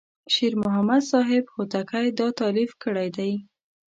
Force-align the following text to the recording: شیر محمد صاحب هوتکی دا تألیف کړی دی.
شیر 0.33 0.53
محمد 0.63 1.01
صاحب 1.11 1.43
هوتکی 1.53 2.07
دا 2.17 2.27
تألیف 2.39 2.71
کړی 2.83 3.09
دی. 3.17 3.31